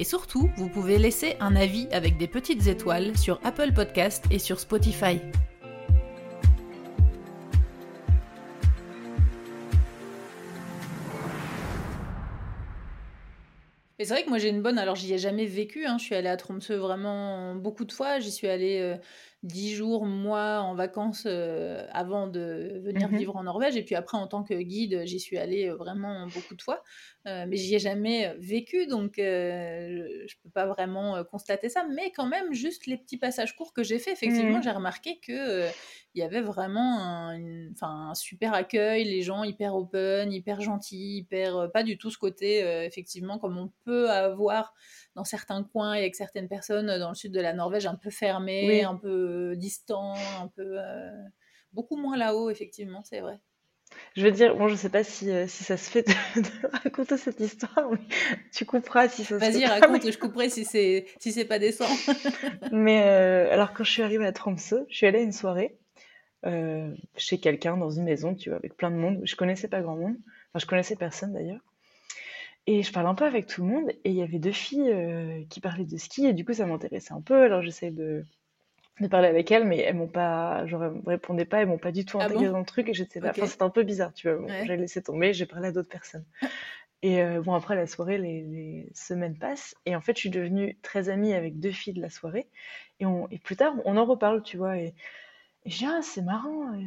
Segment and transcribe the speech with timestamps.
[0.00, 4.38] Et surtout, vous pouvez laisser un avis avec des petites étoiles sur Apple Podcast et
[4.38, 5.20] sur Spotify.
[13.98, 14.78] Mais c'est vrai que moi j'ai une bonne.
[14.78, 15.84] Alors j'y ai jamais vécu.
[15.84, 18.18] hein, Je suis allée à Tromsø vraiment beaucoup de fois.
[18.20, 18.96] J'y suis allée euh,
[19.42, 23.16] dix jours, mois en vacances euh, avant de venir Mhm.
[23.16, 23.76] vivre en Norvège.
[23.76, 26.82] Et puis après, en tant que guide, j'y suis allée euh, vraiment beaucoup de fois.
[27.26, 31.86] Euh, mais j'y ai jamais vécu, donc euh, je ne peux pas vraiment constater ça.
[31.88, 34.62] Mais quand même, juste les petits passages courts que j'ai fait, effectivement, Mhm.
[34.62, 35.70] j'ai remarqué que
[36.14, 41.18] il y avait vraiment un, une- un super accueil, les gens hyper open, hyper gentils,
[41.18, 44.74] hyper pas du tout ce côté effectivement comme on peut avoir
[45.16, 47.96] dans certains coins et avec certaines personnes euh, dans le sud de la Norvège un
[47.96, 48.82] peu fermé, Oui.
[48.82, 51.10] un peu distant, un peu euh,
[51.72, 53.38] beaucoup moins là-haut effectivement, c'est vrai.
[54.14, 56.66] Je veux dire, bon, je sais pas si, euh, si ça se fait de, de
[56.84, 57.98] raconter cette histoire, mais
[58.52, 59.80] tu couperas si ça se Vas-y, fait pas.
[59.80, 61.88] raconte, je couperai si c'est si c'est pas décent.
[62.72, 65.76] Mais euh, alors, quand je suis arrivée à Tromsø, je suis allée à une soirée
[66.46, 69.20] euh, chez quelqu'un dans une maison, tu vois, avec plein de monde.
[69.24, 70.14] Je connaissais pas grand monde.
[70.52, 71.60] Enfin, je connaissais personne d'ailleurs.
[72.66, 73.90] Et je parlais un peu avec tout le monde.
[74.04, 76.26] Et il y avait deux filles euh, qui parlaient de ski.
[76.26, 77.42] Et du coup, ça m'intéressait un peu.
[77.42, 78.24] Alors, j'essayais de,
[79.00, 81.78] de parler avec elles, mais elles m'ont pas, genre, elles me répondaient pas, elles m'ont
[81.78, 82.52] pas du tout Ah intégré bon?
[82.52, 82.88] dans le truc.
[82.88, 83.30] Et j'étais là.
[83.30, 83.38] Ok.
[83.38, 84.38] Enfin, c'était un peu bizarre, tu vois.
[84.38, 84.66] Bon, Ouais.
[84.66, 86.24] j'ai laissé tomber, j'ai parlé à d'autres personnes.
[87.02, 89.74] Et euh, bon, après la soirée, les, les semaines passent.
[89.86, 92.48] Et en fait, je suis devenue très amie avec deux filles de la soirée.
[93.00, 94.76] Et, on, et plus tard, on en reparle, tu vois.
[94.78, 94.94] Et,
[95.64, 96.72] et je dis, ah, c'est marrant.
[96.74, 96.78] euh,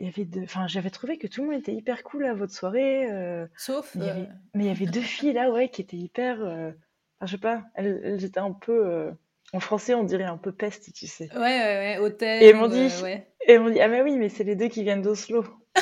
[0.00, 0.42] Il y avait deux...
[0.44, 3.10] enfin, j'avais trouvé que tout le monde était hyper cool à votre soirée.
[3.12, 5.68] euh, Sauf mais il y euh, avait, mais il y avait deux filles là, ouais,
[5.68, 6.42] qui étaient hyper.
[6.42, 6.70] euh,
[7.18, 8.86] Enfin, je sais pas, elles, elles étaient un peu.
[8.86, 9.10] euh,
[9.52, 11.28] En français, on dirait un peu peste, tu sais.
[11.34, 13.26] ouais, ouais, ouais, Et hôtel elles m'ont dit, euh, ouais.
[13.46, 15.44] et elles m'ont dit, ah, mais oui, mais c'est les deux qui viennent d'Oslo.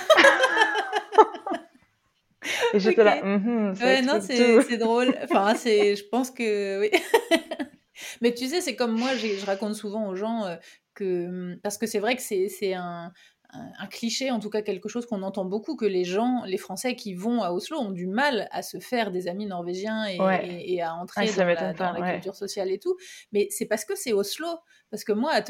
[2.74, 3.22] Et j'étais là.
[3.22, 5.14] Mhm, ça Ouais, non, c'est drôle.
[5.22, 6.90] Enfin, c'est, je pense que oui.
[8.20, 10.56] Mais tu sais, c'est comme moi, je raconte souvent aux gens euh,
[10.94, 13.12] que, parce que c'est vrai que c'est un,
[13.50, 16.58] un, un cliché, en tout cas quelque chose qu'on entend beaucoup, que les gens, les
[16.58, 20.20] Français qui vont à Oslo ont du mal à se faire des amis norvégiens et,
[20.20, 20.46] Ouais.
[20.46, 22.12] et- et à Ah, entrer ça dans la, dans ouais.
[22.14, 22.96] culture sociale et tout.
[23.32, 24.48] Mais c'est parce que c'est Oslo.
[24.90, 25.42] Parce que moi, à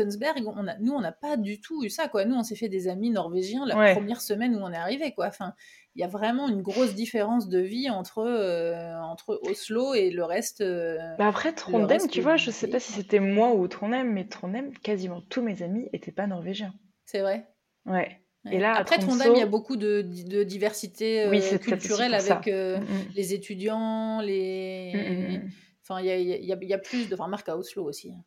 [0.46, 2.24] on a, nous, on n'a pas du tout eu ça, quoi.
[2.24, 3.92] Nous, on s'est fait des amis norvégiens la Ouais.
[3.92, 5.26] première semaine où on est arrivé, quoi.
[5.28, 5.54] Enfin,
[5.94, 10.24] il y a vraiment une grosse différence de vie entre, euh, entre Oslo et le
[10.24, 10.60] reste.
[10.60, 14.26] euh, Bah après, Trondheim, tu vois, je sais pas si c'était moi ou Trondheim, mais
[14.26, 16.74] Trondheim, quasiment tous mes amis étaient pas norvégiens.
[17.04, 17.46] C'est vrai.
[17.88, 18.20] Ouais.
[18.50, 22.48] Et là, à Après, Trondheim, il y a beaucoup de, de diversité euh, culturelle avec
[22.48, 23.04] euh, Mm, mm.
[23.14, 25.40] les étudiants, les...
[25.44, 25.50] mm.
[25.82, 27.14] Enfin, il y y y a plus de...
[27.14, 28.12] Enfin, marque à Oslo aussi.
[28.12, 28.24] hein.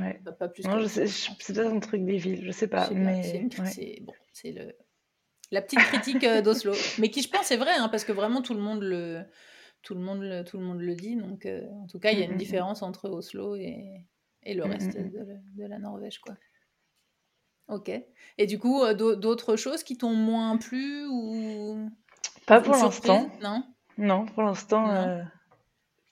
[0.00, 0.20] Ouais.
[0.24, 2.94] Pas, pas plus Non, c'est peut-être un truc des villes, je sais Je pas, sais
[2.94, 3.66] pas, c'est mais ouais.
[3.66, 4.74] c'est bon, c'est le
[5.52, 8.42] la petite critique euh, d'Oslo, mais qui je pense est vrai, hein, parce que vraiment
[8.42, 9.22] tout le monde le
[9.82, 12.18] tout le monde le, tout le monde le dit, donc euh, en tout cas il
[12.18, 14.04] y a une différence entre Oslo et,
[14.42, 15.24] et le reste de, la-
[15.64, 16.34] de la Norvège, quoi.
[17.68, 17.90] Ok.
[18.38, 21.90] Et du coup, euh, d'au- d'autres choses qui t'ont moins plu ou
[22.46, 23.10] Pas une pour surprise?
[23.10, 23.30] l'instant.
[23.40, 23.64] Non?
[23.96, 25.08] Non, pour l'instant, Non?
[25.08, 25.22] euh,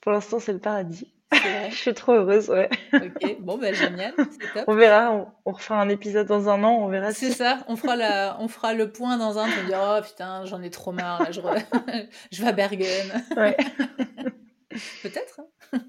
[0.01, 1.13] pour l'instant, c'est le paradis.
[1.31, 1.69] C'est vrai?
[1.71, 2.69] Je suis trop heureuse, ouais.
[2.93, 3.37] Ok.
[3.41, 4.63] Bon, bah génial, c'est top.
[4.67, 7.33] On verra, on, on refera un épisode dans un an, on verra C'est si.
[7.33, 10.61] ça, on fera, la, on fera le point dans un, on dira, oh putain, j'en
[10.61, 13.11] ai trop marre, là, je, re- je vais à Bergen.
[13.35, 13.57] Ouais.
[15.03, 15.41] Peut-être.
[15.73, 15.79] hein.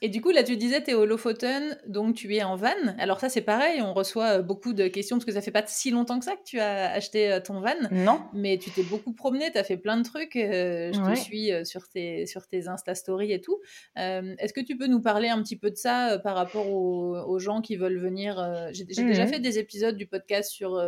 [0.00, 2.68] Et du coup, là, tu disais, tu es au Lofoten, donc tu es en van.
[2.98, 5.64] Alors ça, c'est pareil, on reçoit euh, beaucoup de questions, parce que ça fait pas
[5.66, 8.20] si longtemps que ça que tu as acheté euh, ton van, Non?
[8.32, 11.50] mais tu t'es beaucoup promené, tu as fait plein de trucs, euh, je te suis
[11.64, 13.58] sur tes, sur tes Insta Stories et tout.
[13.98, 16.70] Euh, Est-ce que tu peux nous parler un petit peu de ça euh, par rapport
[16.70, 18.36] aux, aux gens qui veulent venir
[18.72, 20.80] J'ai j'ai déjà fait des épisodes du podcast sur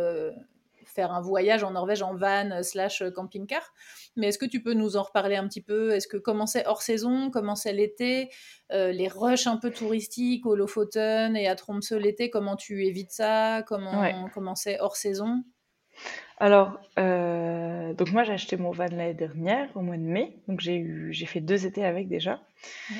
[0.91, 3.73] faire un voyage en Norvège en van euh, slash euh, camping-car,
[4.15, 5.91] mais est-ce que tu peux nous en reparler un petit peu?
[5.91, 7.31] Est-ce que comment c'est hors saison?
[7.31, 8.29] Comment c'est l'été?
[8.71, 13.11] Euh, Les rushs un peu touristiques au Lofoten et à Tromsø l'été, comment tu évites
[13.11, 13.63] ça?
[13.71, 14.15] Ouais.
[14.33, 15.43] Comment c'est hors saison?
[16.37, 20.59] Alors, euh, donc moi j'ai acheté mon van l'année dernière, au mois de mai, donc
[20.59, 22.41] j'ai eu, j'ai fait deux étés avec déjà.
[22.89, 22.95] Ouais.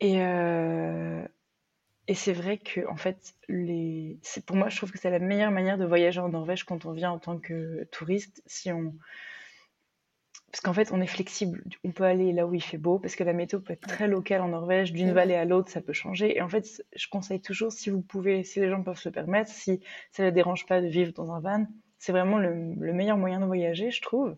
[0.00, 1.22] Et, euh,
[2.12, 5.18] et c'est vrai que en fait, les, c'est pour moi, je trouve que c'est la
[5.18, 8.42] meilleure manière de voyager en Norvège quand on vient en tant que touriste.
[8.44, 8.92] Si on,
[10.50, 11.64] parce qu'en fait, on est flexible.
[11.84, 14.08] On peut aller là où il fait beau, parce que la météo peut être très
[14.08, 14.92] locale en Norvège.
[14.92, 16.36] D'une vallée à l'autre, ça peut changer.
[16.36, 19.50] Et en fait, je conseille toujours, si vous pouvez, si les gens peuvent se permettre,
[19.50, 19.80] si
[20.10, 21.66] ça ne les dérange pas de vivre dans un van,
[21.98, 24.36] c'est vraiment le, meilleur moyen de voyager, je trouve.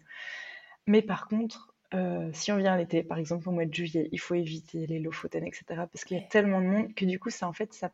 [0.86, 4.18] Mais par contre, euh, si on vient l'été, par exemple au mois de juillet, il
[4.18, 5.64] faut éviter les Lofoten, etc.
[5.68, 7.90] Parce qu'il y a tellement de monde que du coup, ça, en fait, ça,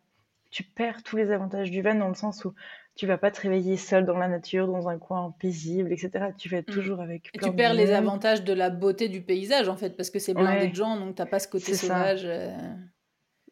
[0.50, 2.54] tu perds tous les avantages du van dans le sens où
[2.96, 6.26] tu vas pas te réveiller seul dans la nature, dans un coin paisible, etc.
[6.36, 6.74] Tu vas être mm.
[6.74, 7.30] toujours avec.
[7.34, 10.34] Et tu perds les avantages de la beauté du paysage en fait, parce que c'est
[10.34, 12.22] blindé de gens, donc t'as pas ce côté sauvage.
[12.24, 12.54] Euh.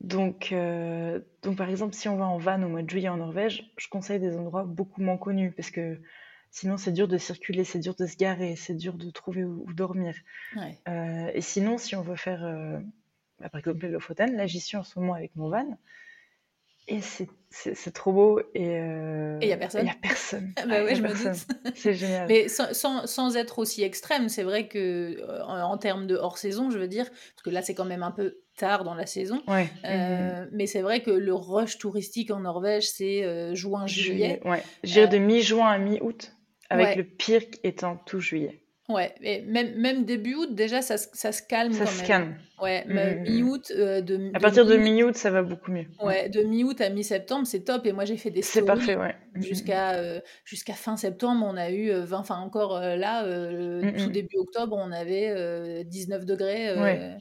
[0.01, 3.17] Donc, euh, donc, par exemple, si on va en van au mois de juillet en
[3.17, 5.99] Norvège, je conseille des endroits beaucoup moins connus, parce que
[6.51, 9.67] sinon c'est dur de circuler, c'est dur de se garer, c'est dur de trouver où,
[9.73, 10.15] dormir.
[10.89, 12.41] Euh, et sinon, si on veut faire,
[13.41, 15.79] bah, par exemple, le Lofoten, là j'y suis en ce moment avec mon van.
[16.91, 17.01] Et
[17.51, 18.41] c'est trop beau.
[18.55, 18.79] Et
[19.43, 19.87] il n'y a personne.
[19.87, 20.53] Il a personne.
[20.57, 21.47] bah ah, je me doute.
[21.75, 22.27] C'est génial.
[22.29, 26.71] Mais sans, sans, sans, être aussi extrême, c'est vrai que euh, en, termes de hors-saison,
[26.71, 29.43] je veux dire, parce que là, c'est quand même un peu tard dans la saison.
[29.47, 29.69] Ouais.
[29.85, 34.41] Euh, Mais c'est vrai que le rush touristique en Norvège, c'est euh, juin-juillet.
[34.45, 34.63] Ouais.
[34.83, 36.35] J'irai de mi-juin à mi-août,
[36.71, 38.63] avec le pire étant tout juillet.
[38.89, 42.37] Ouais, et même, même début août, déjà, ça, ça se calme ça se calme.
[42.59, 43.31] Ouais, mm, mm, mm.
[43.31, 43.73] mi-août.
[43.77, 45.85] Euh, de, à partir de mi-août, ça va beaucoup mieux.
[46.03, 47.85] Ouais, de mi-août à mi-septembre, c'est top.
[47.85, 49.15] Et moi, j'ai fait des C'est parfait, ouais.
[49.35, 53.25] Jusqu'à euh, jusqu'à fin septembre, on a eu 20, euh, enfin encore là,
[53.99, 56.75] tout début octobre, on avait 19 degrés.
[56.75, 57.17] Ouais.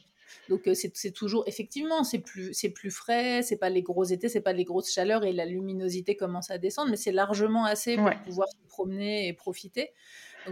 [0.50, 4.42] Donc c'est toujours effectivement c'est plus c'est plus frais, c'est pas les gros étés, c'est
[4.42, 8.10] pas les grosses chaleurs et la luminosité commence à descendre, mais c'est largement assez pour
[8.24, 9.92] pouvoir se promener et profiter.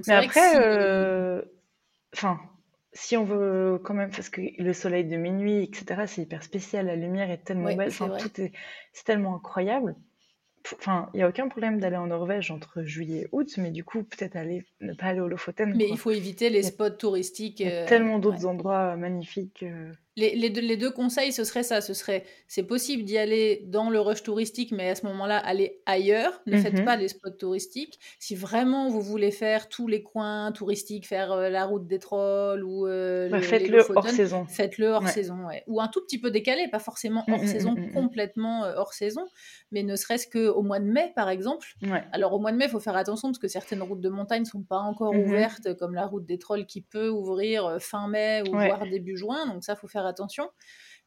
[0.08, 1.42] Mais après, euh,
[2.14, 2.40] enfin,
[2.92, 6.88] si on veut quand même, parce que le soleil de minuit, etc., c'est hyper spécial,
[6.88, 8.52] la lumière est tellement belle, enfin, tout est,
[8.94, 9.96] c'est tellement incroyable.
[10.74, 13.84] Enfin, il n'y a aucun problème d'aller en Norvège entre juillet et août, mais du
[13.84, 15.74] coup, peut-être aller, ne pas aller au Lofoten.
[15.76, 17.60] Mais il faut éviter les spots touristiques.
[17.60, 19.64] Il y a euh, tellement d'autres endroits magnifiques.
[19.64, 19.92] Euh.
[20.18, 21.82] Les, deux, les, deux, conseils, ce serait ça.
[21.82, 25.82] Ce serait, c'est possible d'y aller dans le rush touristique, mais à ce moment-là, aller
[25.86, 26.42] ailleurs.
[26.46, 26.86] Ne faites mhm.
[26.86, 28.00] pas les spots touristiques.
[28.18, 32.64] Si vraiment vous voulez faire tous les coins touristiques, faire euh, la route des trolls
[32.64, 34.46] ou euh, bah, faites-le hors saison.
[34.46, 35.64] Faites-le hors saison, ouais.
[35.68, 38.76] Ou un tout petit peu décalé, pas forcément hors mm, mm, saison, mm, complètement euh,
[38.78, 39.26] hors saison,
[39.72, 41.68] mais ne serait-ce qu'au mois de mai, par exemple.
[42.14, 44.44] Alors au mois de mai, il faut faire attention parce que certaines routes de montagne
[44.44, 45.26] ne sont pas encore mhm.
[45.26, 49.46] ouvertes, comme la route des trolls qui peut ouvrir fin mai ou voire début juin.
[49.48, 50.50] Donc ça, faut faire attention.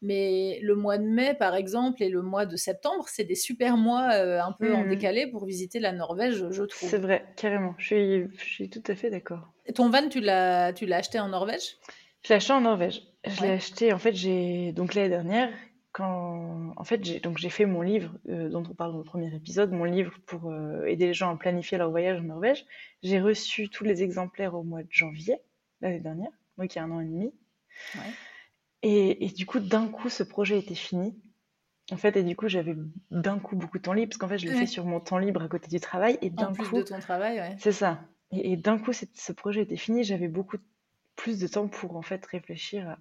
[0.00, 3.76] Mais le mois de mai, par exemple, et le mois de septembre, c'est des super
[3.76, 4.88] mois euh, un peu en mmh.
[4.88, 6.88] décalé pour visiter la Norvège, je trouve.
[6.88, 7.74] C'est vrai, carrément.
[7.78, 9.52] Je suis, je suis tout à fait d'accord.
[9.74, 11.78] Ton van, tu l'as, tu l'as acheté en Norvège?
[12.22, 13.02] Je l'ai acheté en Norvège.
[13.26, 15.50] Je l'ai acheté, en fait, j'ai donc l'année dernière,
[15.90, 19.04] quand, en fait, j'ai donc j'ai fait mon livre euh, dont on parle dans le
[19.04, 22.66] premier épisode, mon livre pour euh, aider les gens à planifier leur voyage en Norvège.
[23.02, 25.38] J'ai reçu tous les exemplaires au mois de janvier
[25.80, 27.32] l'année dernière, moi qui ai un an et demi.
[27.96, 28.12] Ouais.
[28.82, 31.20] Et, du coup, d'un coup, ce projet était fini.
[31.90, 32.76] En fait, et du coup, j'avais
[33.10, 35.19] d'un coup beaucoup de temps libre, parce qu'en fait, je l'ai fait sur mon temps
[35.19, 36.19] libre à côté du travail.
[36.22, 37.56] Et d'un coup, de ton travail, ouais.
[37.58, 38.00] C'est ça.
[38.30, 40.04] Et, d'un coup, ce projet était fini.
[40.04, 40.58] J'avais beaucoup
[41.16, 42.96] plus de temps pour en fait réfléchir.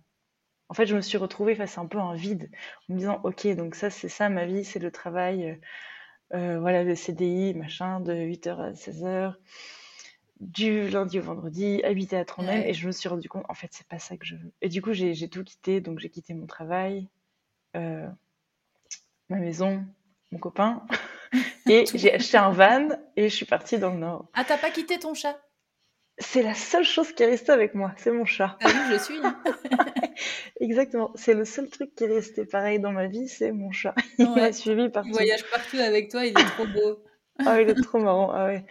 [0.69, 2.49] En fait, je me suis retrouvée face à un peu un vide,
[2.89, 6.59] en me disant, ok, donc ça, c'est ça ma vie, c'est le travail, euh, euh,
[6.59, 9.35] voilà, le CDI, machin, de 8h à 16h
[10.39, 13.69] du lundi au vendredi, habiter à Trondheim, et je me suis rendu compte, en fait,
[13.71, 14.51] c'est pas ça que je veux.
[14.61, 17.07] Et du coup, j'ai tout quitté, donc j'ai quitté mon travail,
[17.75, 18.07] euh,
[19.29, 19.85] ma maison,
[20.31, 20.83] mon copain,
[21.69, 24.27] et j'ai acheté un van, et je suis partie dans le Nord.
[24.33, 25.39] Ah, t'as pas quitté ton chat?
[26.19, 28.57] C'est la seule chose qui est restée avec moi, c'est mon chat.
[28.61, 29.19] Ah oui, je suis.
[30.59, 33.93] Exactement, c'est le seul truc qui est resté pareil dans ma vie, c'est mon chat.
[34.17, 35.09] Il m'a suivi partout.
[35.09, 37.03] Il voyage partout avec toi, il est trop beau.
[37.45, 38.65] ah, il est trop marrant, ah ouais.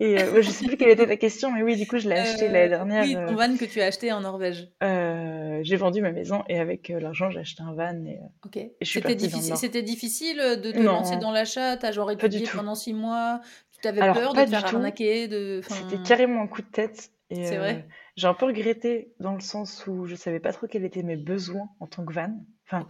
[0.00, 2.14] Et euh, je sais plus quelle était ta question, mais oui, du coup, je l'ai
[2.16, 3.04] acheté l'année euh, dernière.
[3.04, 4.68] Oui, ton euh, van que tu as acheté en Norvège.
[4.80, 8.04] j'ai vendu ma maison et avec l'argent, j'ai acheté un van.
[8.04, 8.58] Et, ok.
[8.82, 11.76] C'était difficile, c'était difficile de te lancer dans l'achat?
[11.76, 13.40] T'as genre étudié pendant six mois?
[13.82, 15.60] Tu avais peur de te faire arnaquer de...
[15.68, 17.10] C'était carrément un coup de tête.
[17.30, 17.86] C'est vrai.
[18.16, 21.16] J'ai un peu regretté dans le sens où je savais pas trop quels étaient mes
[21.16, 22.34] besoins en tant que van.
[22.66, 22.86] Enfin,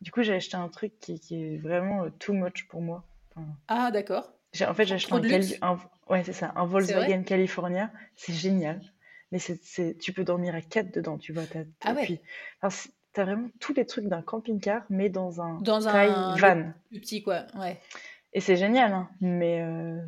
[0.00, 3.04] Du coup, j'ai acheté un truc qui, qui, est vraiment too much pour moi.
[3.68, 4.35] ah, d'accord.
[4.64, 5.12] En fait, j'ai acheté
[5.60, 7.90] un, un, ouais, c'est ça, un Volkswagen California.
[8.14, 8.80] C'est génial.
[9.32, 11.42] Mais c'est, tu peux dormir à quatre dedans, tu vois.
[11.84, 12.04] ah ouais.
[12.04, 12.20] Puis,
[13.12, 16.72] t'as vraiment tous les trucs d'un camping-car, mais dans un dans un van.
[16.90, 17.46] Plus petit, quoi.
[17.58, 17.80] Ouais.
[18.32, 19.98] Et c'est génial, hein, mais euh,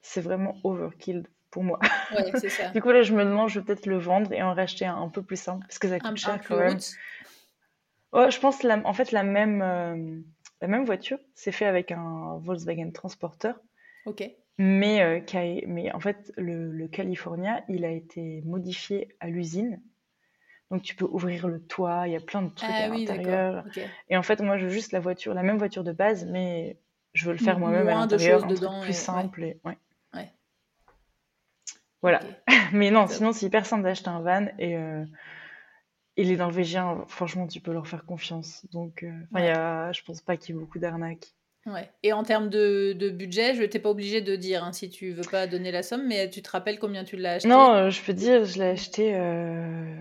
[0.00, 1.78] c'est vraiment overkill pour moi.
[2.14, 2.70] Ouais, c'est ça.
[2.70, 4.96] du coup, là, je me demande, je vais peut-être le vendre et en racheter un
[4.96, 6.78] un peu plus simple, parce que ça coûte cher quand même.
[8.12, 10.18] Je pense, la, en fait, la même, euh,
[10.60, 13.52] la même voiture, c'est fait avec un Volkswagen Transporter.
[14.06, 14.28] Ok.
[14.58, 19.80] Mais, euh, mais en fait, le, le California, il a été modifié à l'usine.
[20.70, 23.04] Donc tu peux ouvrir le toit, il y a plein de trucs Ah à oui,
[23.06, 23.64] l'intérieur.
[24.08, 26.78] Et en fait, moi, je veux juste la voiture, la même voiture de base, mais
[27.12, 28.92] je veux le faire moi-même à l'intérieur, plus et- ouais.
[28.92, 29.44] simple.
[29.44, 29.78] Et, ouais.
[30.14, 30.32] Ouais.
[32.00, 32.20] Voilà.
[32.72, 33.16] Mais non, Top.
[33.16, 35.04] sinon, c'est hyper simple d'acheter un van et, euh,
[36.16, 38.66] et les Norvégiens, franchement, tu peux leur faire confiance.
[38.72, 41.34] Donc, euh, il y a, je pense pas qu'il y ait beaucoup d'arnaques.
[41.66, 41.88] Ouais.
[42.02, 45.12] Et en termes de, de budget, je t'ai pas obligé de dire hein, si tu
[45.12, 47.48] veux pas donner la somme, mais tu te rappelles combien tu l'as acheté?
[47.48, 49.94] Non, euh, je peux dire, je l'ai acheté euh,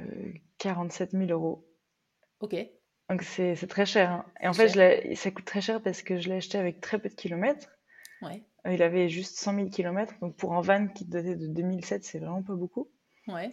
[0.57, 1.67] 47 000 euros.
[2.39, 2.55] Ok.
[3.09, 4.09] Donc, c'est c'est très cher.
[4.11, 4.25] hein.
[4.41, 6.81] Et en fait, je l'ai- ça coûte très cher parce que je l'ai acheté avec
[6.81, 7.69] très peu de kilomètres.
[8.21, 8.41] Ouais.
[8.65, 10.13] Euh, Il avait juste 100 000 kilomètres.
[10.21, 12.89] Donc, pour un van qui datait de 2007, c'est vraiment pas beaucoup.
[13.27, 13.51] Ouais.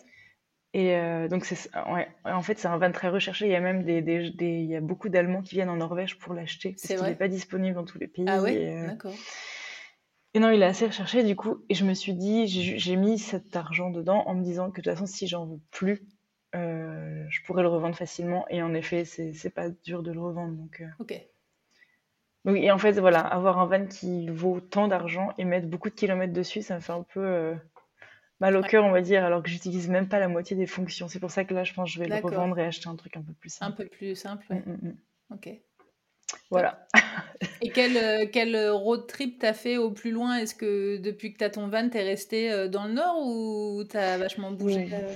[0.74, 1.46] Et euh, donc,
[1.90, 3.46] ouais, en fait, c'est un van très recherché.
[3.46, 5.76] Il y a même des, des, des- il y a beaucoup d'Allemands qui viennent en
[5.76, 7.12] Norvège pour l'acheter parce C'est qu'il vrai?
[7.12, 8.26] n'est pas disponible dans tous les pays.
[8.26, 8.54] Ah ouais?
[8.54, 9.14] Et, euh, D'accord.
[10.34, 11.64] et non, il est assez recherché du coup.
[11.68, 14.84] Et je me suis dit, j'ai mis cet argent dedans en me disant que de
[14.84, 16.06] toute façon, si j'en veux plus,
[16.54, 18.46] euh, je pourrais le revendre facilement.
[18.48, 20.54] Et en effet, c'est c'est pas dur de le revendre.
[20.56, 21.12] Donc, Ok.
[22.44, 25.88] donc, et en fait, voilà, avoir un van qui vaut tant d'argent et mettre beaucoup
[25.90, 27.56] de kilomètres dessus, ça me fait un peu
[28.40, 31.08] mal au cœur, on va dire, alors que j'utilise même pas la moitié des fonctions.
[31.08, 32.96] C'est pour ça que là, je pense que je vais le revendre et acheter un
[32.96, 33.82] truc un peu plus Un simple.
[33.84, 34.62] peu plus simple, Mm, ouais.
[34.66, 34.96] mm, mm.
[35.34, 35.48] Ok.
[36.50, 36.86] Voilà.
[37.62, 40.36] Et quel, euh, quel road trip t'as fait au plus loin?
[40.36, 44.18] Est-ce que depuis que t'as ton van, t'es resté euh, dans le nord ou t'as
[44.18, 44.88] vachement bougé?
[44.92, 45.14] Euh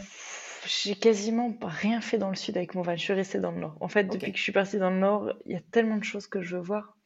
[0.66, 2.96] J'ai quasiment rien fait dans le sud avec mon van.
[2.96, 3.76] Je suis restée dans le nord.
[3.80, 6.04] En fait, depuis que je suis partie dans le nord, il y a tellement de
[6.04, 6.96] choses que je veux voir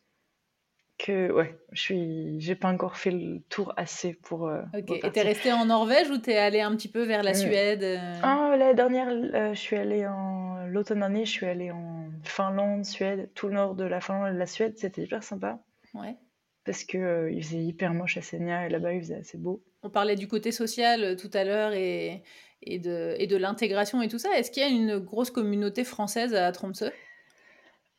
[0.99, 4.79] que, ouais, je suis, j'ai pas encore fait le tour assez pour euh, Ok.
[4.79, 5.25] Et t'es repartir.
[5.25, 7.35] resté en Norvège ou t'es allé un petit peu vers la Mm.
[7.35, 7.83] Suède?
[7.83, 8.21] euh?
[8.23, 12.85] Ah, la dernière, euh, je suis allée en l'automne dernier, je suis allée en Finlande,
[12.85, 14.75] Suède, tout le nord de la Finlande et de la Suède.
[14.79, 15.59] C'était hyper sympa
[15.95, 16.17] Ouais.
[16.65, 19.63] parce que euh, il faisait hyper moche à Senja et là-bas il faisait assez beau.
[19.83, 22.23] On parlait du côté social tout à l'heure et,
[22.63, 24.37] et de, et de l'intégration et tout ça.
[24.37, 26.91] Est-ce qu'il y a une grosse communauté française à Tromsø?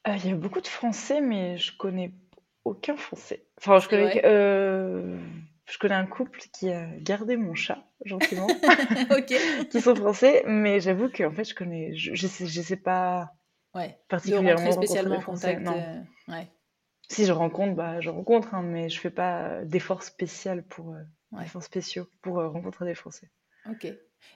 [0.08, 2.12] Il y a beaucoup de Français, mais je connais
[2.67, 3.45] aucun Français.
[3.57, 5.17] Enfin, je connais, euh,
[5.65, 8.47] je connais un couple qui a gardé mon chat, gentiment,
[9.71, 12.77] qui sont français, mais j'avoue que en fait, je connais, je, je sais, je sais
[12.77, 13.31] pas
[13.74, 14.00] Ouais.
[14.07, 15.55] Particulièrement spécialement Français.
[15.55, 15.65] contact.
[15.65, 15.77] Non.
[15.79, 16.47] euh, Ouais.
[17.09, 21.01] Si je rencontre, bah, je rencontre, hein, mais je fais pas d'efforts spéciaux pour, euh,
[21.31, 21.45] Ouais.
[21.62, 23.29] spéciaux pour rencontrer des Français.
[23.69, 23.88] Ok.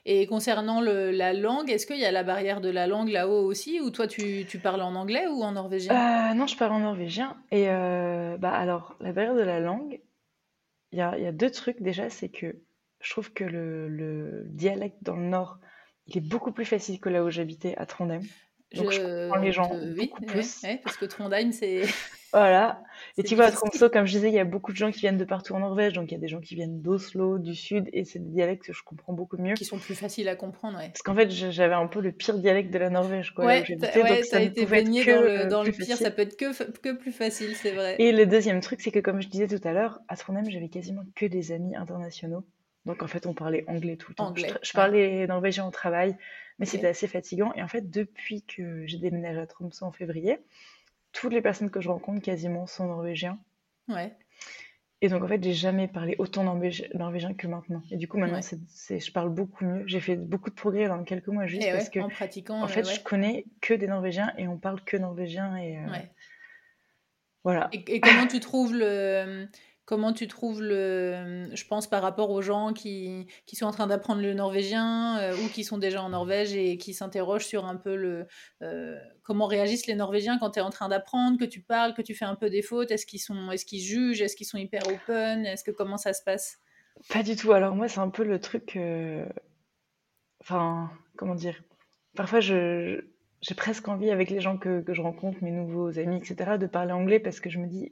[0.04, 3.44] Et concernant le, la langue, est-ce qu'il y a la barrière de la langue là-haut
[3.44, 5.94] aussi, ou toi tu, tu parles en anglais ou en norvégien?
[5.94, 7.36] Euh, non, je parle en norvégien.
[7.50, 10.00] Et euh, bah alors, la barrière de la langue,
[10.90, 12.56] il y a, y a deux trucs déjà, c'est que
[13.00, 15.58] je trouve que le, le dialecte dans le nord,
[16.06, 18.22] il est beaucoup plus facile que là où j'habitais à Trondheim.
[18.74, 20.62] Donc je comprends les gens oui, beaucoup plus.
[20.62, 21.82] ouais, parce que Trondheim, c'est
[22.32, 22.82] Voilà.
[23.18, 23.50] Et tu vois, à.
[23.52, 25.58] Tromsø, comme je disais, il y a beaucoup de gens qui viennent de partout en
[25.58, 25.92] Norvège.
[25.92, 28.64] Donc il y a des gens qui viennent d'Oslo, du sud, et c'est des dialectes
[28.64, 29.52] que je comprends beaucoup mieux.
[29.54, 30.88] qui sont plus faciles à comprendre, ouais.
[30.88, 33.62] Parce qu'en fait, je- j'avais un peu le pire dialecte de la Norvège, quoi, Ouais,
[33.68, 35.96] Donc ça ne été baigné dans le, dans le pire, facile.
[35.96, 37.96] ça peut être que, que plus facile, c'est vrai.
[37.98, 40.68] Et le deuxième truc, c'est que comme je disais tout à l'heure, à Trondheim, j'avais
[40.70, 42.46] quasiment que des amis internationaux.
[42.86, 44.32] Donc en fait, on parlait anglais tout le temps.
[44.34, 44.74] Je, Anglais, tra- je ouais.
[44.74, 46.16] parlais norvégien au travail,
[46.58, 47.52] mais c'était assez fatigant.
[47.54, 50.38] Et en fait, depuis que j'ai déménagé à Tromsø en février,
[51.12, 53.38] toutes les personnes que je rencontre quasiment sont norvégiens.
[53.88, 54.16] Ouais,
[55.02, 57.82] Et donc en fait, j'ai jamais parlé autant norvég- norvégien que maintenant.
[57.90, 58.58] Et du coup, maintenant, ouais.
[58.68, 59.82] c'est- je parle beaucoup mieux.
[59.86, 62.60] J'ai fait beaucoup de progrès en quelques mois juste Et parce ouais, que en pratiquant,
[62.60, 62.94] en euh, fait, ouais.
[62.94, 65.56] je connais que des norvégiens et on parle que norvégien.
[65.56, 66.08] Et euh, Ouais.
[67.44, 67.68] voilà.
[67.72, 69.48] Et, et comment tu trouves le,
[69.84, 73.86] comment tu trouves le, je pense par rapport aux gens qui, qui sont en train
[73.86, 77.76] d'apprendre le norvégien euh, ou qui sont déjà en Norvège et qui s'interrogent sur un
[77.76, 78.26] peu le,
[78.62, 82.02] euh, comment réagissent les Norvégiens quand tu es en train d'apprendre, que tu parles, que
[82.02, 84.58] tu fais un peu des fautes, est-ce qu'ils sont, est-ce qu'ils jugent, est-ce qu'ils sont
[84.58, 86.58] hyper open, est-ce que comment ça se passe?
[87.08, 87.52] Pas du tout.
[87.52, 88.76] Alors moi, c'est un peu le truc.
[88.76, 89.26] euh,
[90.40, 91.62] Enfin, comment dire?
[92.16, 93.00] Parfois, je,
[93.40, 96.66] j'ai presque envie avec les gens que, que je rencontre, mes nouveaux amis, etc., de
[96.66, 97.88] parler anglais parce que je me dis,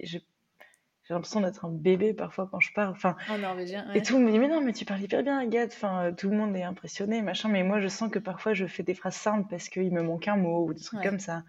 [1.10, 2.92] j'ai l'impression d'être un bébé parfois quand je parle.
[2.92, 5.24] Enfin, En norvégien, et tout le monde me dit, mais non, mais tu parles hyper
[5.24, 5.72] bien, Agathe.
[5.72, 7.48] Enfin, euh, tout le monde est impressionné, machin.
[7.48, 10.28] Mais moi, je sens que parfois, je fais des phrases simples parce qu'il me manque
[10.28, 11.08] un mot ou des trucs Ouais.
[11.08, 11.42] comme ça.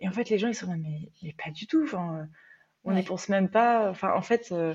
[0.00, 1.84] Et en fait, les gens, ils sont là, mais, mais pas du tout.
[1.84, 2.24] Enfin, euh,
[2.82, 3.02] on n'y Ouais.
[3.04, 3.88] pense même pas.
[3.88, 4.74] Enfin, en fait, euh,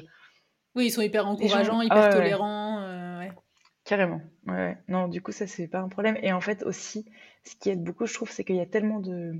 [0.73, 3.27] Oui, ils sont hyper gens, encourageants, ah hyper tolérants, euh.
[3.83, 4.21] Carrément.
[4.47, 4.77] Ouais, ouais.
[4.87, 6.17] Non, du coup, ça, c'est pas un problème.
[6.21, 7.11] Et en fait, aussi,
[7.43, 9.33] ce qui aide beaucoup, je trouve, c'est qu'il y a tellement de,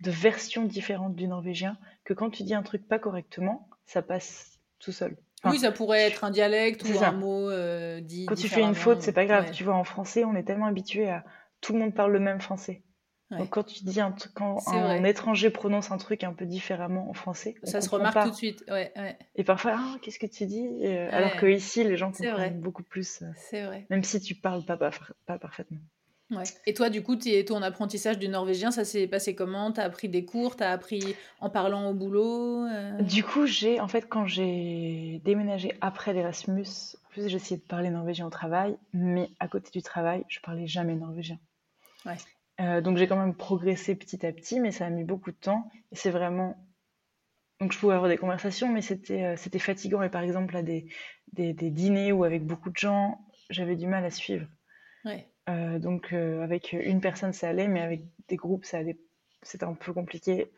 [0.00, 4.60] de versions différentes du norvégien que quand tu dis un truc pas correctement, ça passe
[4.78, 5.16] tout seul.
[5.42, 8.62] Enfin, Oui, ça pourrait être un dialecte ou un mot euh, dit Quand tu fais
[8.62, 9.46] une faute, c'est pas grave.
[9.46, 9.50] Ouais.
[9.50, 11.24] Tu vois, en français, on est tellement habitué à
[11.60, 12.82] tout le monde parle le même français.
[13.30, 17.10] Donc quand tu dis un truc, quand un, étranger prononce un truc un peu différemment
[17.10, 18.64] en français, ça se remarque tout de suite.
[18.68, 18.92] Ouais,
[19.34, 20.64] Et parfois, ah, qu'est-ce que tu dis?
[20.84, 23.22] Euh, Alors que ici, les gens comprennent beaucoup plus.
[23.22, 23.86] Euh, c'est vrai.
[23.90, 24.90] Même si tu parles pas, pas,
[25.26, 25.80] pas parfaitement.
[26.30, 26.42] Ouais.
[26.66, 29.70] Et toi, du coup, ton apprentissage du norvégien, ça s'est passé comment?
[29.70, 30.56] T'as appris des cours?
[30.56, 33.00] T'as appris en parlant au boulot euh?
[33.02, 37.66] Du coup, j'ai, en fait, quand j'ai déménagé après l'Erasmus, en plus, j'ai essayé de
[37.66, 41.38] parler norvégien au travail, mais à côté du travail, je parlais jamais norvégien.
[42.04, 42.16] Ouais.
[42.60, 45.36] Euh, donc j'ai quand même progressé petit à petit, mais ça a mis beaucoup de
[45.36, 45.70] temps.
[45.92, 46.56] Et c'est vraiment.
[47.60, 50.02] Donc je pouvais avoir des conversations, mais c'était euh, c'était fatigant.
[50.02, 50.86] Et par exemple, à des,
[51.32, 54.46] des, dîners ou avec beaucoup de gens, j'avais du mal à suivre.
[55.06, 55.26] Ouais.
[55.48, 58.98] Euh, donc avec une personne, ça allait, mais avec des groupes, ça allait.
[59.42, 60.50] C'était un peu compliqué.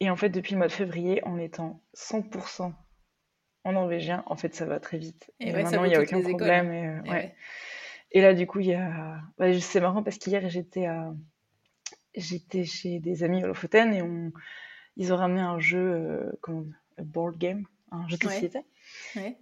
[0.00, 2.72] Et en fait, depuis le mois de février, en étant 100%
[3.64, 5.30] en norvégien, en fait, ça va très vite.
[5.40, 6.72] Et, maintenant, il n'y a aucun problème.
[6.72, 7.34] Et, ouais.
[8.12, 9.20] Et là, du coup, il y a.
[9.38, 11.12] Bah, c'est marrant parce qu'hier, j'étais à...
[12.14, 14.32] j'étais chez des amis holofoten et on...
[14.96, 16.64] ils ont ramené un jeu, euh, comment
[16.96, 18.60] un board game, un jeu de société.
[19.16, 19.36] Ouais.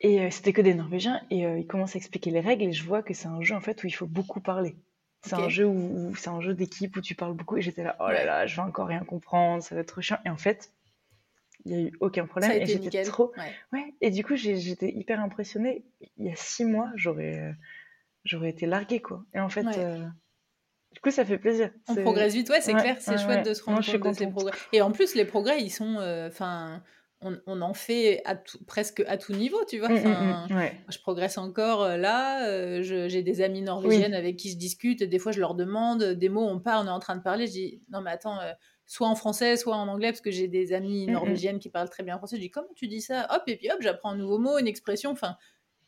[0.00, 2.72] Et euh, c'était que des Norvégiens et euh, ils commencent à expliquer les règles et
[2.72, 4.76] je vois que c'est un jeu en fait où il faut beaucoup parler.
[5.22, 7.94] C'est un jeu où, c'est un jeu d'équipe où tu parles beaucoup et j'étais là
[8.00, 10.38] oh là là je vais encore rien comprendre ça va être trop chiant et en
[10.38, 10.72] fait
[11.66, 13.52] il n'y a eu aucun problème et j'étais trop ouais.
[13.74, 13.94] ouais.
[14.00, 15.84] et du coup j'étais hyper impressionnée
[16.16, 17.54] il y a six mois j'aurais
[18.24, 19.24] j'aurais été larguée, quoi.
[19.34, 20.06] Et en fait, euh,
[20.92, 21.70] du coup, ça fait plaisir.
[21.88, 24.52] On progresse vite, ouais, c'est clair, c'est chouette de se rendre compte de ces progrès.
[24.72, 25.96] Et en plus, les progrès, ils sont.
[26.28, 26.82] Enfin.
[27.22, 28.34] On, on, en fait à
[28.66, 29.88] presque à tout niveau, tu vois.
[29.88, 32.80] Mmh, mmh, mmh, je progresse encore euh, là.
[32.82, 35.02] j'ai des amies norvégiennes avec qui je discute.
[35.02, 36.46] des fois, je leur demande des mots.
[36.46, 37.46] On part, on est en train de parler.
[37.46, 38.38] Je dis non, mais attends,
[38.86, 42.02] soit en français, soit en anglais, parce que j'ai des amies norvégiennes qui parlent très
[42.02, 42.36] bien français.
[42.36, 43.26] Je dis comment tu dis ça?
[43.30, 45.10] Hop, et puis hop, j'apprends un nouveau mot, une expression.
[45.10, 45.36] Enfin,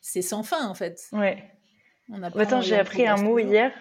[0.01, 1.09] c'est sans fin en fait.
[1.11, 1.51] Ouais.
[2.35, 3.71] Attends, j'ai appris un mot hier.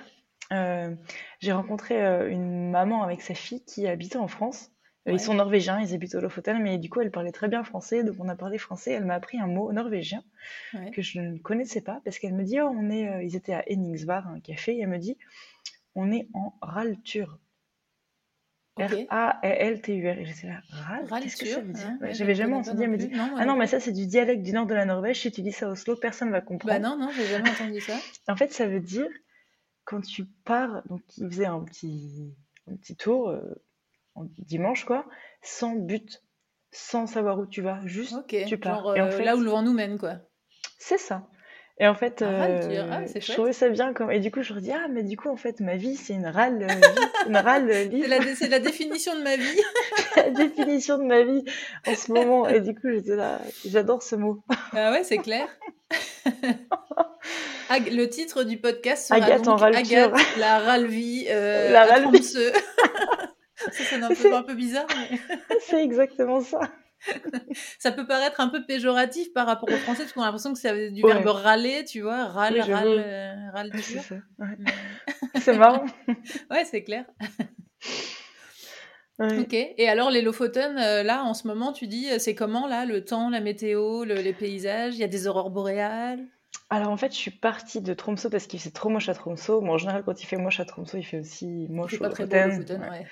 [0.53, 0.95] Euh,
[1.41, 4.71] j'ai rencontré euh, une maman avec sa fille qui habitait en France.
[5.09, 7.65] Euh, ils sont norvégiens, ils habitent au Lofoten, mais du coup, elle parlait très bien
[7.65, 8.93] français, donc on a parlé français.
[8.93, 10.23] Elle m'a appris un mot norvégien
[10.93, 13.65] que je ne connaissais pas parce qu'elle me dit, oh, on est, ils étaient à
[13.71, 15.19] Enningsvar, un café, et elle me dit,
[15.95, 17.39] on est en ralture.
[18.79, 20.19] R-A-L-T-U-R.
[20.19, 21.99] Et j'étais là, Ral, qu'est-ce que ça veut dire?
[22.13, 22.83] J'avais jamais entendu.
[22.83, 25.21] Elle me dit, ah non, mais ça, c'est du dialecte du nord de la Norvège.
[25.21, 26.75] Si tu dis ça au Oslo, personne ne va comprendre.
[26.75, 27.99] Bah non, non, j'ai jamais entendu ça.
[28.29, 29.09] en fait, ça veut dire,
[29.85, 32.35] quand tu pars, donc il faisait un petit,
[32.71, 33.43] un petit tour, euh,
[34.17, 35.07] dimanche, quoi,
[35.43, 36.23] sans but,
[36.71, 38.97] sans savoir où tu vas, juste tu pars.
[38.97, 40.17] Genre, euh, là où le vent nous mène, quoi.
[40.79, 41.29] C'est ça.
[41.79, 43.93] Et en fait, euh, ah, je trouvais ça bien.
[43.93, 44.11] Comme...
[44.11, 46.13] Et du coup, je me dis, ah, mais du coup, en fait, ma vie, c'est
[46.13, 46.67] une râle,
[47.27, 49.61] une râle C'est la, la, définition de ma vie.
[50.17, 51.45] la définition de ma vie
[51.87, 52.47] en ce moment.
[52.47, 54.43] Et du coup, j'étais là, j'adore ce mot.
[54.73, 55.49] Ah ouais, c'est clair.
[57.71, 61.27] le titre du podcast sera Agathe donc en Agathe, la râle-vie.
[61.31, 62.37] Euh, la râle-vie.
[63.57, 64.87] Ça sonne un peu, un peu bizarre.
[64.97, 65.19] Mais...
[65.61, 66.61] c'est exactement ça.
[67.79, 70.59] ça peut paraître un peu péjoratif par rapport au français, parce qu'on a l'impression que
[70.59, 73.73] c'est du verbe râler, tu vois, râle, râle, euh, râle,
[75.41, 75.85] c'est marrant.
[76.51, 77.05] ouais, c'est clair.
[79.19, 82.67] Ok, et alors les Lofoten, euh, là en ce moment, tu dis, euh, c'est comment
[82.67, 84.95] là, le temps, la météo, les paysages?
[84.95, 86.27] Il y a des aurores boréales?
[86.73, 89.61] Alors en fait, je suis partie de Tromsø parce qu'il fait trop moche à Tromsø.
[89.61, 92.65] Bon, en général, quand il fait moche à Tromsø, il fait aussi moche au Lofoten.
[92.91, 93.07] Ouais.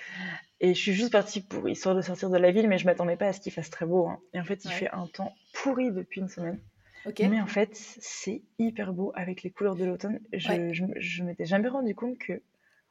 [0.61, 3.18] Et je suis juste partie pour histoire de sortir de la ville, mais je m'attendais
[3.18, 4.09] pas à ce qu'il fasse très beau.
[4.09, 4.18] Hein.
[4.33, 6.59] Et en fait, il fait un temps pourri depuis une semaine.
[7.18, 10.20] Mais en fait, c'est hyper beau avec les couleurs de l'automne.
[10.33, 12.40] Je, je, m'étais jamais rendu compte que,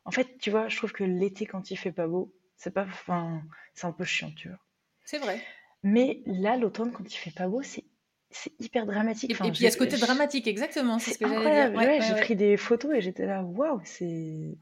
[0.06, 2.84] en fait, tu vois, je trouve que l'été quand il fait pas beau, c'est pas,
[2.84, 3.42] enfin,
[3.74, 4.60] c'est un peu chiant, tu vois.
[5.04, 5.42] C'est vrai.
[5.82, 7.86] Mais là, l'automne quand il fait pas beau, c'est
[8.32, 9.32] c'est hyper dramatique.
[9.32, 11.00] Et, puis il y a ce côté dramatique, exactement.
[11.00, 11.78] C'est ce que j'allais dire.
[11.78, 14.56] Ouais, j'ai pris des photos et j'étais là, waouh, c'est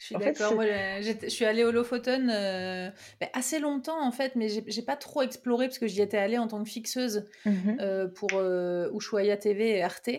[0.00, 0.54] je suis d'accord.
[0.62, 5.20] Je suis allée au Lofoten euh, ben, assez longtemps, en fait, mais j'ai pas trop
[5.20, 9.36] exploré parce que j'y étais allée en tant que fixeuse mmh euh, pour euh, Ushuaia
[9.36, 10.10] TV et Arte.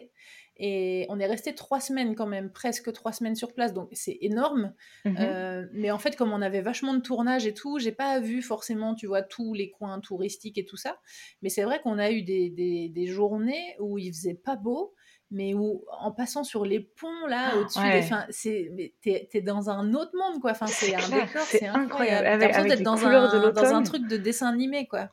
[0.64, 4.20] Et on est resté trois semaines quand même, presque trois semaines sur place, donc c'est
[4.22, 4.74] énorme.
[5.06, 8.20] Mmh euh, mais en fait, comme on avait vachement de tournage et tout, j'ai pas
[8.20, 11.00] vu forcément, tu vois, tous les coins touristiques et tout ça.
[11.42, 14.94] Mais c'est vrai qu'on a eu des, des, des, journées où il faisait pas beau,
[15.32, 19.72] mais où en passant sur les ponts là au-dessus des fins c'est t'es es dans
[19.72, 20.52] un autre monde quoi.
[20.52, 24.18] Enfin c'est un décor c'est incroyable, t'as l'impression d'être dans un dans un truc de
[24.18, 25.10] dessin animé quoi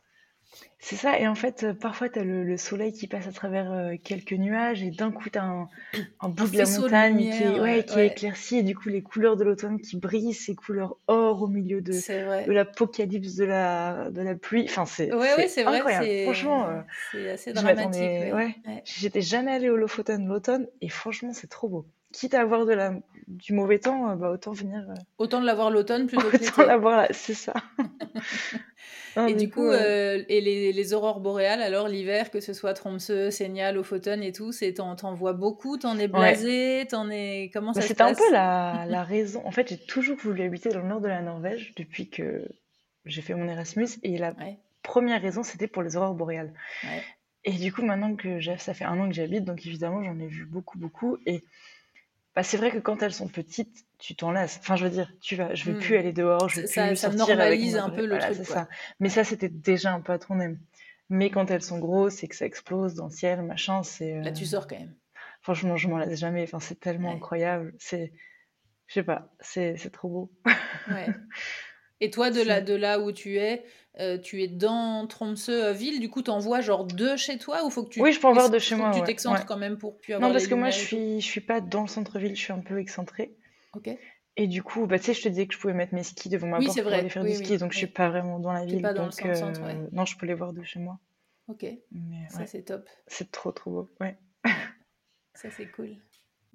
[0.81, 3.73] c'est ça, et en fait, euh, parfois, tu as le, soleil qui passe à travers
[3.73, 5.69] euh, quelques nuages, et d'un coup, tu as un,
[6.21, 9.03] un bout de la montagne qui, est, ouais, qui est éclairci, et du coup, les
[9.03, 14.09] couleurs de l'automne qui brillent, ces couleurs or au milieu de, de l'apocalypse de la,
[14.11, 14.67] de la pluie.
[14.69, 16.07] Enfin, c'est ouais, c'est incroyable.
[16.07, 16.81] Vrai, franchement, euh,
[17.11, 18.01] c'est assez dramatique.
[18.01, 18.55] Ouais.
[18.85, 21.87] J'étais jamais allée au Lofoten l'automne, et franchement, c'est trop beau.
[22.13, 22.95] quitte à avoir de la,
[23.27, 24.87] du mauvais temps, bah, autant venir.
[25.19, 26.37] Autant de l'avoir l'automne plutôt que.
[26.37, 27.55] Autant l'avoir c'est ça.
[29.27, 33.73] et du coup, et les, les, aurores boréales, alors l'hiver, que ce soit Tromsø, Seigna,
[33.73, 37.89] Lofoten et tout, c'est t'en, vois beaucoup, t'en es blasé, t'en es comment bah, ça
[37.89, 39.43] se passe C'était un peu la, la raison.
[39.45, 42.45] En fait, j'ai toujours voulu habiter dans le nord de la Norvège depuis que
[43.05, 44.35] j'ai fait mon Erasmus et la
[44.83, 46.53] première raison c'était pour les aurores boréales.
[47.45, 50.27] Et du coup, maintenant que ça fait un an que j'habite, donc évidemment j'en ai
[50.27, 51.19] vu beaucoup, beaucoup.
[51.27, 51.45] Et
[52.38, 54.59] bah, c'est vrai que quand elles sont petites, tu t'en lasses.
[54.61, 55.98] Enfin, je veux dire, tu vas, je veux plus hmm.
[55.98, 58.46] aller dehors, je veux ça, plus ça sortir normalise un peu le truc.
[58.46, 58.68] Ça.
[59.01, 60.61] Mais ça, c'était déjà un peu à ton aime.
[61.09, 64.20] Mais quand elles sont grosses et que ça explose dans le ciel, machin, c'est.
[64.20, 64.94] Là, tu sors quand même.
[65.40, 66.44] Franchement, je m'en lasse jamais.
[66.44, 67.74] Enfin, c'est tellement incroyable.
[67.81, 68.12] C'est,
[68.87, 70.33] je sais pas, c'est trop beau.
[70.92, 71.09] ouais.
[72.01, 73.64] Et toi, de là, de là où tu es,
[74.01, 77.65] euh, tu es dans Tromsø euh, ville, du coup, tu envoies genre deux chez toi
[77.65, 78.93] ou faut que tu Oui, je peux en voir deux chez moi.
[78.95, 81.41] Tu t'excentres quand même pour plus avoir Non, parce que moi, je suis, je suis
[81.41, 83.35] pas dans le centre-ville, je suis un peu excentrée.
[83.75, 83.91] Ok.
[84.37, 86.29] Et du coup, bah, tu sais, je te disais que je pouvais mettre mes skis
[86.29, 88.53] devant ma oui, porte pour aller faire du ski, donc je suis pas vraiment dans
[88.53, 88.81] la ville.
[88.81, 91.01] Pas dans donc, le centre, euh, Non, je peux les voir de chez moi.
[91.49, 91.67] Ok.
[91.91, 92.89] Mais, ça, c'est top.
[93.09, 93.91] C'est trop, trop beau.
[94.01, 94.17] Ouais.
[95.35, 95.97] ça, c'est cool.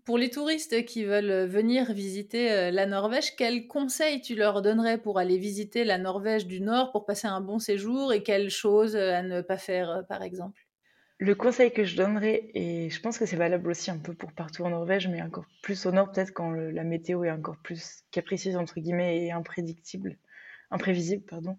[0.05, 4.97] Pour les touristes qui veulent venir visiter euh, la Norvège, quels conseils tu leur donnerais
[4.97, 8.97] pour aller visiter la Norvège du Nord pour passer un bon séjour et quelles choses
[8.97, 10.67] euh, à ne pas faire, euh, par exemple?
[11.19, 14.33] Le conseil que je donnerais, et je pense que c'est valable aussi un peu pour
[14.33, 18.03] partout en Norvège, mais encore plus au Nord, peut-être quand la météo est encore plus
[18.11, 20.17] capricieuse, entre guillemets, et imprédictible,
[20.69, 21.57] imprévisible, pardon,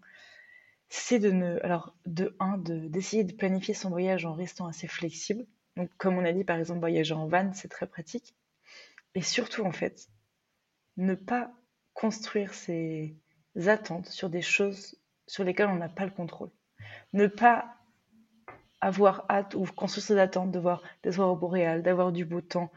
[0.90, 1.58] c'est de ne.
[1.62, 6.24] Alors, de un, d'essayer de planifier son voyage en restant assez flexible donc, comme on
[6.24, 8.34] a dit, par exemple, voyager en van, c'est très pratique.
[9.14, 10.08] Et surtout, en fait,
[10.96, 11.52] ne pas
[11.92, 13.16] construire ses
[13.66, 16.50] attentes sur des choses sur lesquelles on n'a pas le contrôle.
[17.12, 17.76] Ne pas
[18.80, 22.70] avoir hâte ou construire ses attentes de voir des aurores boréales, d'avoir du beau temps.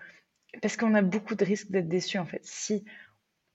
[0.61, 2.85] Parce qu'on a beaucoup de risques d'être déçu, en fait, si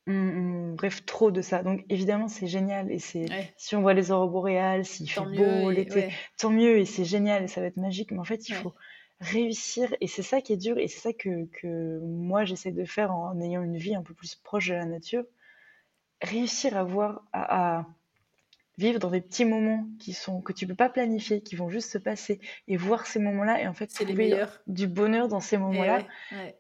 [0.06, 1.62] on, rêve trop de ça.
[1.62, 2.92] Donc, évidemment, c'est génial.
[2.92, 3.26] Et c'est
[3.56, 6.78] si on voit les aurores boréales, s'il fait beau l'été, tant mieux.
[6.78, 8.12] Et c'est génial et ça va être magique.
[8.12, 8.74] Mais en fait, il faut
[9.22, 12.84] réussir, et c'est ça qui est dur, et c'est ça que, que moi j'essaie de
[12.84, 15.24] faire en ayant une vie un peu plus proche de la nature,
[16.20, 17.86] réussir à voir, à,
[18.78, 21.90] vivre dans des petits moments qui sont que tu peux pas planifier, qui vont juste
[21.90, 24.60] se passer, et voir ces moments-là, et en fait c'est les meilleurs.
[24.66, 26.04] du bonheur dans ces moments-là,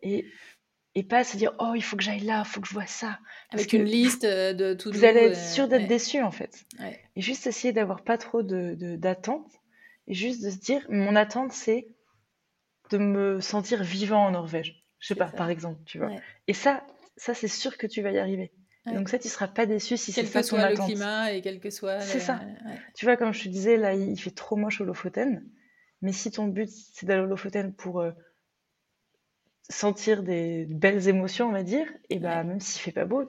[0.02, 0.26] et,
[0.94, 2.86] et, pas se dire oh il faut que j'aille là, il faut que je vois
[2.86, 3.18] ça,
[3.50, 4.92] avec une liste euh, de tout.
[4.92, 6.64] Vous allez être sûr d'être déçu en fait,
[7.16, 9.50] et juste essayer d'avoir pas trop de d'attente,
[10.06, 11.88] et juste de se dire mon attente c'est
[12.92, 14.84] de me sentir vivant en Norvège.
[14.98, 16.10] Je sais pas, par exemple, tu vois.
[16.46, 16.84] Et ça,
[17.16, 18.52] ça c'est sûr que tu vas y arriver.
[18.86, 20.70] Donc ça, tu seras pas déçu si c'est ça ton attente.
[20.70, 22.00] Quel que soit le climat et quel que soit.
[22.00, 22.40] C'est ça.
[22.94, 25.44] Tu vois, comme je te disais, là, il fait trop moche au Lofoten.
[26.02, 28.10] Mais si ton but c'est d'aller au Lofoten pour euh,
[29.68, 33.24] sentir des belles émotions, on va dire, et bah même s'il fait pas beau,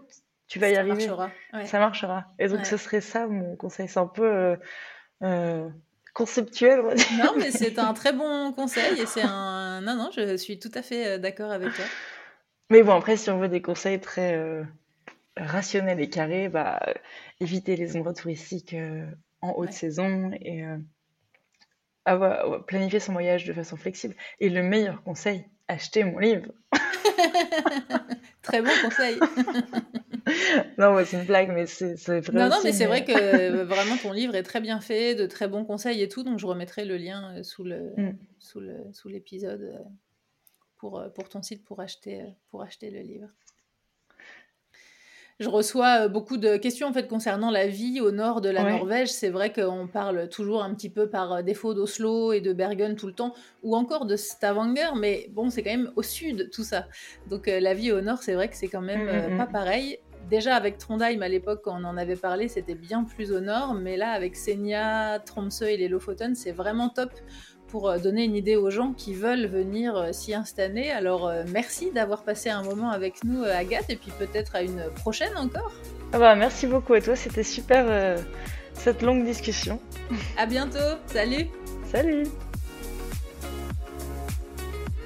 [0.47, 1.07] tu vas y arriver.
[1.07, 1.31] Marchera.
[1.65, 2.25] Ça marchera.
[2.39, 3.87] Et donc ce serait ça mon conseil.
[3.87, 4.55] C'est un peu euh,
[5.21, 5.69] euh,
[6.13, 6.81] conceptuel.
[7.17, 9.81] Non, mais c'est un très bon conseil et c'est un.
[9.81, 11.85] Non, non, je suis tout à fait euh, d'accord avec toi.
[12.69, 14.63] Mais bon, après, si on veut des conseils très euh,
[15.37, 16.79] rationnels et carrés, bah,
[17.39, 19.05] éviter les endroits touristiques euh,
[19.41, 20.63] en haute saison et
[22.05, 24.15] avoir, planifier son voyage de façon flexible.
[24.39, 26.51] Et le meilleur conseil, acheter mon livre.
[28.41, 29.19] Très bon conseil.
[30.77, 32.21] non, c'est une blague, mais c'est vrai.
[32.33, 35.25] Non, non, mais c'est vrai que euh, vraiment ton livre est très bien fait, de
[35.25, 36.23] très bons conseils et tout.
[36.23, 38.17] Donc je remettrai le lien euh, sous le mm.
[38.39, 39.79] sous le sous l'épisode euh,
[40.77, 43.27] pour pour ton site pour acheter pour acheter le livre.
[45.39, 49.09] Je reçois beaucoup de questions en fait concernant la vie au nord de la Norvège.
[49.09, 53.07] C'est vrai qu'on parle toujours un petit peu par défaut d'Oslo et de Bergen tout
[53.07, 56.87] le temps, ou encore de Stavanger, mais bon, c'est quand même au sud tout ça.
[57.29, 59.97] Donc la vie au nord, c'est vrai que c'est quand même mm, mm, pas pareil.
[60.29, 63.73] Déjà avec Trondheim à l'époque, quand on en avait parlé, c'était bien plus au nord,
[63.73, 67.11] mais là avec Senja, Tromsø et les Lofoten, c'est vraiment top
[67.67, 70.89] pour euh, donner une idée aux gens qui veulent venir euh, s'y installer.
[70.89, 74.85] Alors euh, merci d'avoir passé un moment avec nous Agathe et puis peut-être à une
[74.95, 75.71] prochaine encore.
[76.13, 78.17] Ah bah, merci beaucoup à toi, c'était super
[78.73, 79.79] cette longue discussion.
[80.37, 81.47] À bientôt, salut
[81.91, 82.25] Salut